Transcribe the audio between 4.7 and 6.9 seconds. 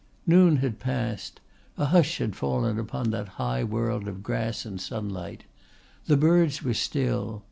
sunlight. The birds were